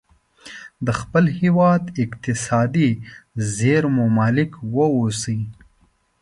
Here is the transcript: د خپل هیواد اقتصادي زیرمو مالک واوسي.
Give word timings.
د 0.85 0.87
خپل 0.99 1.23
هیواد 1.41 1.81
اقتصادي 2.03 2.89
زیرمو 3.55 4.05
مالک 4.19 4.51
واوسي. 4.75 5.39